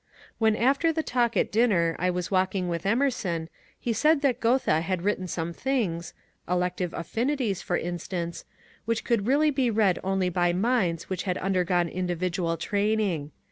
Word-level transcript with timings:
When 0.39 0.55
after 0.55 0.91
the 0.91 1.03
talk 1.03 1.37
at 1.37 1.51
dinner 1.51 1.95
I 1.99 2.09
was 2.09 2.31
walking 2.31 2.67
with 2.67 2.87
Emerson, 2.87 3.49
he 3.79 3.93
said 3.93 4.21
that 4.23 4.39
Goethe 4.39 4.65
had 4.65 5.03
written 5.03 5.27
some 5.27 5.53
things 5.53 6.15
—^^ 6.47 6.51
Elective 6.51 6.91
Affinities," 6.95 7.61
for 7.61 7.77
instance— 7.77 8.43
which 8.85 9.03
could 9.03 9.23
be 9.25 9.29
really 9.29 9.69
read 9.69 9.99
only 10.03 10.29
by 10.29 10.53
minds 10.53 11.07
which 11.07 11.21
had 11.25 11.37
undergone 11.37 11.87
individual 11.87 12.57
training. 12.57 13.29